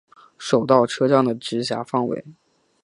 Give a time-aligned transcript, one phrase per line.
[0.39, 2.25] 手稻车站的直辖范围。